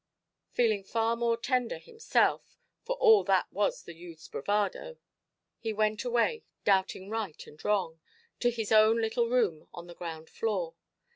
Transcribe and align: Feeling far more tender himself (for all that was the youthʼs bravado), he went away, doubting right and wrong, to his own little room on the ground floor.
Feeling 0.53 0.83
far 0.83 1.15
more 1.15 1.37
tender 1.37 1.77
himself 1.77 2.57
(for 2.81 2.95
all 2.95 3.23
that 3.25 3.53
was 3.53 3.83
the 3.83 3.93
youthʼs 3.93 4.31
bravado), 4.31 4.97
he 5.59 5.73
went 5.73 6.03
away, 6.03 6.43
doubting 6.65 7.07
right 7.11 7.45
and 7.45 7.63
wrong, 7.63 7.99
to 8.39 8.49
his 8.49 8.71
own 8.71 8.99
little 8.99 9.29
room 9.29 9.67
on 9.75 9.85
the 9.85 9.93
ground 9.93 10.27
floor. 10.27 10.73